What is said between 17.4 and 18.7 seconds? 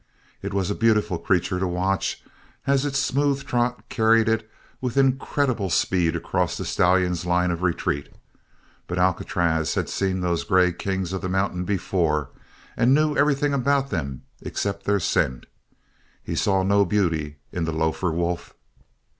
in the lofer wolf.